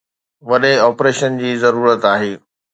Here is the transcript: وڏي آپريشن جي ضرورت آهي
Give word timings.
وڏي 0.49 0.73
آپريشن 0.87 1.31
جي 1.41 1.51
ضرورت 1.63 2.01
آهي 2.13 2.33